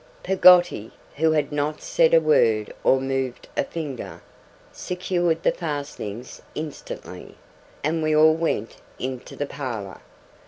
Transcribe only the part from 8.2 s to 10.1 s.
went into the parlour.